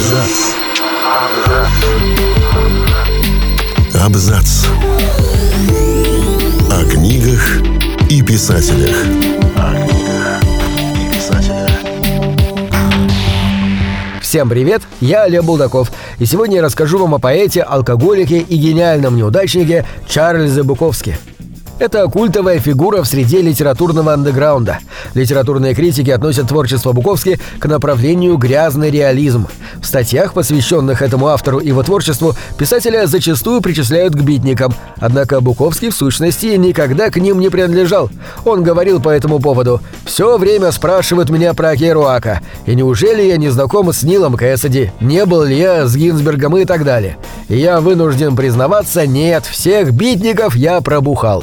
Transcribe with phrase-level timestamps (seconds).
[0.00, 0.54] Абзац.
[4.02, 4.66] Абзац.
[6.70, 7.60] О книгах
[8.08, 8.96] и писателях.
[9.56, 10.42] О книгах
[10.96, 11.70] и писателях.
[14.22, 19.16] Всем привет, я Олег Булдаков, и сегодня я расскажу вам о поэте, алкоголике и гениальном
[19.16, 21.18] неудачнике Чарльзе Буковске.
[21.80, 24.80] Это культовая фигура в среде литературного андеграунда.
[25.14, 29.48] Литературные критики относят творчество Буковски к направлению грязный реализм.
[29.80, 34.74] В статьях, посвященных этому автору и его творчеству, писателя зачастую причисляют к битникам.
[34.98, 38.10] Однако Буковский в сущности никогда к ним не принадлежал.
[38.44, 42.42] Он говорил по этому поводу «Все время спрашивают меня про Керуака.
[42.66, 44.92] И неужели я не знаком с Нилом Кэссиди?
[45.00, 47.16] Не был ли я с Гинзбергом и так далее?
[47.48, 51.42] И я вынужден признаваться, нет, всех битников я пробухал».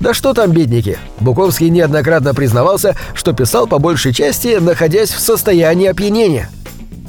[0.00, 0.98] Да что там бедники?
[1.20, 6.50] Буковский неоднократно признавался, что писал по большей части, находясь в состоянии опьянения.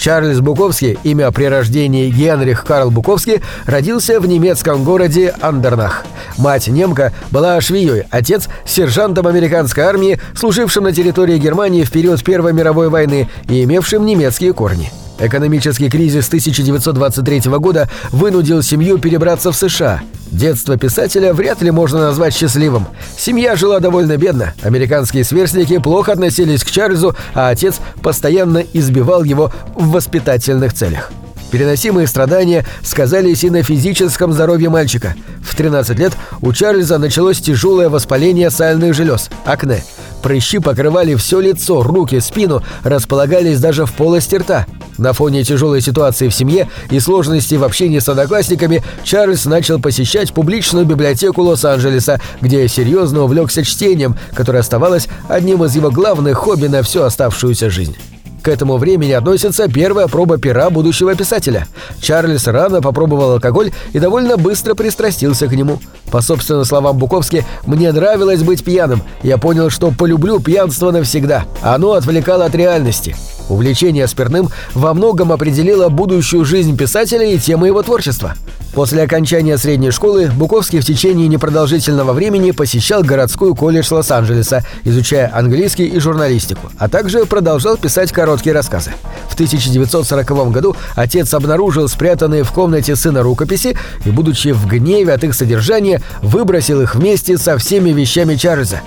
[0.00, 6.06] Чарльз Буковский, имя при рождении Генрих Карл Буковский, родился в немецком городе Андернах.
[6.38, 12.54] Мать немка была швеей, отец– сержантом американской армии, служившим на территории Германии в период Первой
[12.54, 14.90] мировой войны и имевшим немецкие корни.
[15.20, 20.00] Экономический кризис 1923 года вынудил семью перебраться в США.
[20.30, 22.86] Детство писателя вряд ли можно назвать счастливым.
[23.18, 29.52] Семья жила довольно бедно, американские сверстники плохо относились к Чарльзу, а отец постоянно избивал его
[29.74, 31.12] в воспитательных целях.
[31.50, 35.16] Переносимые страдания сказались и на физическом здоровье мальчика.
[35.42, 39.82] В 13 лет у Чарльза началось тяжелое воспаление сальных желез– акне.
[40.22, 44.66] Прыщи покрывали все лицо, руки, спину, располагались даже в полости рта.
[45.00, 50.34] На фоне тяжелой ситуации в семье и сложностей в общении с одноклассниками Чарльз начал посещать
[50.34, 56.82] публичную библиотеку Лос-Анджелеса, где серьезно увлекся чтением, которое оставалось одним из его главных хобби на
[56.82, 57.96] всю оставшуюся жизнь.
[58.42, 61.66] К этому времени относится первая проба пера будущего писателя.
[62.02, 65.80] Чарльз рано попробовал алкоголь и довольно быстро пристрастился к нему.
[66.10, 69.02] По собственным словам Буковски, «Мне нравилось быть пьяным.
[69.22, 71.46] Я понял, что полюблю пьянство навсегда.
[71.62, 73.16] Оно отвлекало от реальности».
[73.48, 78.34] Увлечение спиртным во многом определило будущую жизнь писателя и темы его творчества.
[78.72, 85.86] После окончания средней школы Буковский в течение непродолжительного времени посещал городскую колледж Лос-Анджелеса, изучая английский
[85.86, 88.92] и журналистику, а также продолжал писать короткие рассказы.
[89.28, 95.24] В 1940 году отец обнаружил спрятанные в комнате сына рукописи и, будучи в гневе от
[95.24, 98.80] их содержания, выбросил их вместе со всеми вещами Чарльза.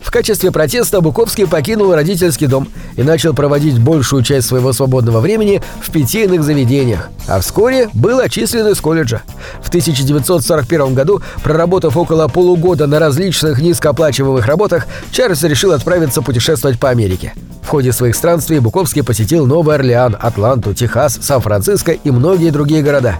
[0.00, 5.62] В качестве протеста Буковский покинул родительский дом и начал проводить большую часть своего свободного времени
[5.82, 9.22] в питейных заведениях, а вскоре был отчислен из колледжа.
[9.62, 16.88] В 1941 году, проработав около полугода на различных низкооплачиваемых работах, Чарльз решил отправиться путешествовать по
[16.88, 17.34] Америке.
[17.66, 23.16] В ходе своих странствий Буковский посетил Новый Орлеан, Атланту, Техас, Сан-Франциско и многие другие города.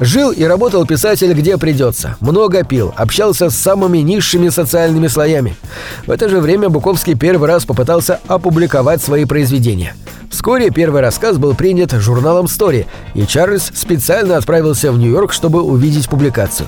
[0.00, 2.16] Жил и работал писатель где придется.
[2.20, 5.56] Много пил, общался с самыми низшими социальными слоями.
[6.06, 9.94] В это же время Буковский первый раз попытался опубликовать свои произведения.
[10.32, 16.08] Вскоре первый рассказ был принят журналом «Стори», и Чарльз специально отправился в Нью-Йорк, чтобы увидеть
[16.08, 16.66] публикацию.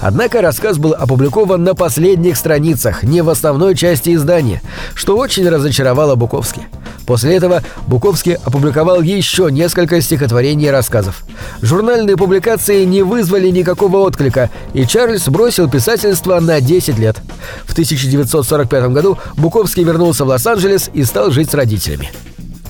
[0.00, 4.60] Однако рассказ был опубликован на последних страницах, не в основной части издания,
[4.94, 6.62] что очень разочаровало Буковски.
[7.06, 11.22] После этого Буковский опубликовал еще несколько стихотворений и рассказов.
[11.62, 17.18] Журнальные публикации не вызвали никакого отклика, и Чарльз бросил писательство на 10 лет.
[17.64, 22.10] В 1945 году Буковский вернулся в Лос-Анджелес и стал жить с родителями.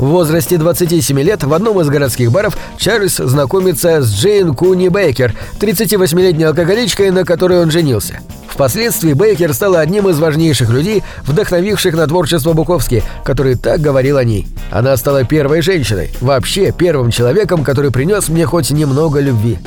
[0.04, 5.34] В возрасте 27 лет в одном из городских баров Чарльз знакомится с Джейн Куни Бейкер,
[5.59, 8.20] 38-летней алкоголичкой, на которой он женился.
[8.54, 14.22] Впоследствии Бейкер стала одним из важнейших людей, вдохновивших на творчество Буковски, который так говорил о
[14.22, 14.47] ней.
[14.70, 19.59] Она стала первой женщиной, вообще первым человеком, который принес мне хоть немного любви.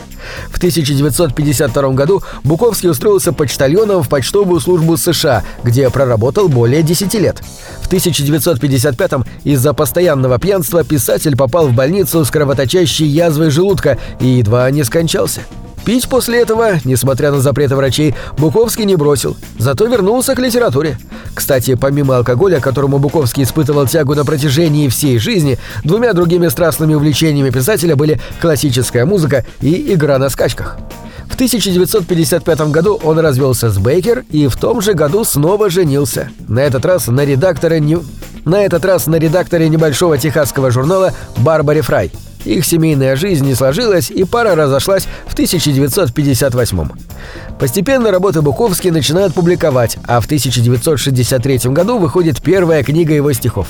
[0.49, 7.43] В 1952 году Буковский устроился почтальоном в почтовую службу США, где проработал более 10 лет.
[7.81, 9.11] В 1955
[9.43, 15.41] из-за постоянного пьянства писатель попал в больницу с кровоточащей язвой желудка и едва не скончался.
[15.87, 20.97] Пить после этого, несмотря на запреты врачей, Буковский не бросил, зато вернулся к литературе.
[21.33, 27.51] Кстати, помимо алкоголя, которому Буковский испытывал тягу на протяжении всей жизни, двумя другими страстными увлечениями
[27.51, 30.77] писателя были классическая музыка и игра на скачках.
[31.29, 36.31] В 1955 году он развелся с Бейкер и в том же году снова женился.
[36.49, 38.03] На этот раз на редакторе Нью...
[38.43, 42.11] На этот раз на редакторе небольшого техасского журнала Барбаре Фрай.
[42.47, 46.89] Их семейная жизнь не сложилась, и пара разошлась в 1958
[47.59, 53.67] Постепенно работы Буковский начинают публиковать, а в 1963 году выходит первая книга его стихов.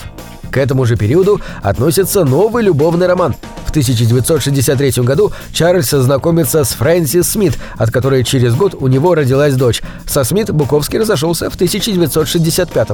[0.52, 3.34] К этому же периоду относится новый любовный роман.
[3.68, 9.56] В 1963 году Чарльз знакомится с Фрэнсис Смит, от которой через год у него родилась
[9.56, 9.82] дочь.
[10.08, 12.88] Со Смит Буковский разошелся в 1965.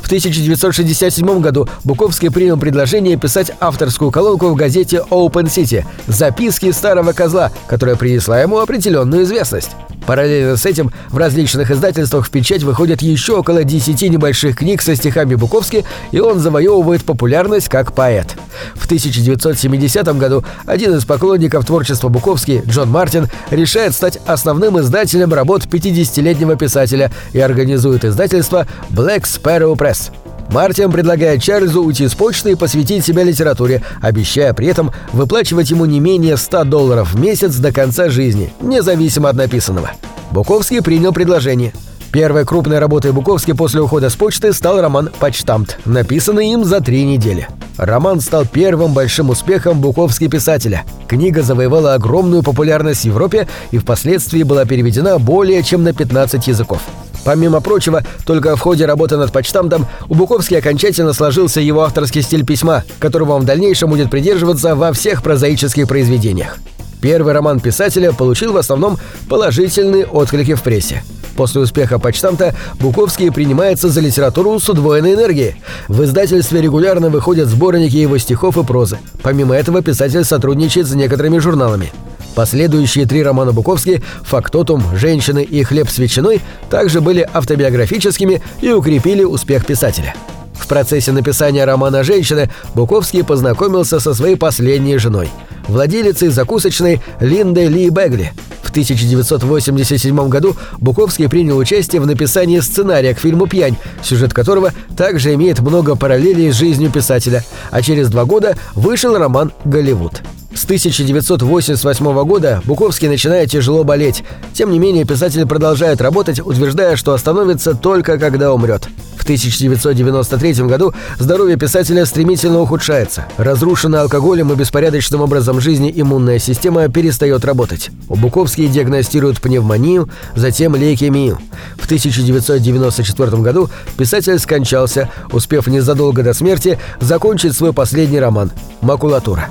[0.00, 7.12] В 1967 году Буковский принял предложение писать авторскую колонку в газете Open City «Записки старого
[7.12, 9.72] козла», которая принесла ему определенную известность.
[10.06, 14.94] Параллельно с этим в различных издательствах в печать выходит еще около 10 небольших книг со
[14.94, 18.36] стихами Буковски, и он завоевывает популярность как поэт.
[18.76, 25.64] В 1970 году один из поклонников творчества Буковски, Джон Мартин, решает стать основным издателем работ
[25.64, 30.10] 50-летнего писателя и организует издательство Black Sparrow Press.
[30.50, 35.84] Мартин предлагает Чарльзу уйти с почты и посвятить себя литературе, обещая при этом выплачивать ему
[35.84, 39.90] не менее 100 долларов в месяц до конца жизни, независимо от написанного.
[40.30, 41.72] Буковский принял предложение.
[42.12, 47.04] Первой крупной работой Буковски после ухода с почты стал роман «Почтамт», написанный им за три
[47.04, 47.48] недели.
[47.76, 50.84] Роман стал первым большим успехом Буковски писателя.
[51.08, 56.80] Книга завоевала огромную популярность в Европе и впоследствии была переведена более чем на 15 языков.
[57.24, 62.46] Помимо прочего, только в ходе работы над почтамтом у Буковски окончательно сложился его авторский стиль
[62.46, 66.58] письма, которого он в дальнейшем будет придерживаться во всех прозаических произведениях.
[67.00, 68.96] Первый роман писателя получил в основном
[69.28, 71.02] положительные отклики в прессе.
[71.36, 75.56] После успеха почтамта Буковский принимается за литературу с удвоенной энергией.
[75.88, 78.98] В издательстве регулярно выходят сборники его стихов и прозы.
[79.22, 81.92] Помимо этого писатель сотрудничает с некоторыми журналами.
[82.34, 89.24] Последующие три романа Буковски «Фактотум», «Женщины» и «Хлеб с ветчиной» также были автобиографическими и укрепили
[89.24, 90.14] успех писателя.
[90.58, 95.28] В процессе написания романа «Женщины» Буковский познакомился со своей последней женой,
[95.68, 98.32] владелицей закусочной Линдой Ли Бегли.
[98.62, 105.34] В 1987 году Буковский принял участие в написании сценария к фильму «Пьянь», сюжет которого также
[105.34, 110.22] имеет много параллелей с жизнью писателя, а через два года вышел роман «Голливуд».
[110.56, 114.24] С 1988 года Буковский начинает тяжело болеть.
[114.54, 118.88] Тем не менее, писатель продолжает работать, утверждая, что остановится только когда умрет.
[119.18, 123.26] В 1993 году здоровье писателя стремительно ухудшается.
[123.36, 127.90] Разрушенная алкоголем и беспорядочным образом жизни иммунная система перестает работать.
[128.08, 131.38] У Буковский диагностируют пневмонию, затем лейкемию.
[131.76, 133.68] В 1994 году
[133.98, 139.50] писатель скончался, успев незадолго до смерти закончить свой последний роман «Макулатура».